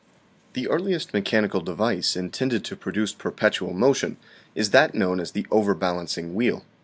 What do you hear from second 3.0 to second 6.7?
per petual motion is that known as the overbalancing wheel.